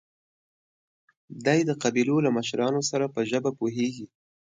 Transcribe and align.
دی 1.45 1.59
د 1.65 1.71
قبيلو 1.83 2.17
له 2.25 2.29
مشرانو 2.37 2.81
سره 2.89 3.05
په 3.13 3.19
ژبه 3.29 3.51
پوهېږي. 3.59 4.05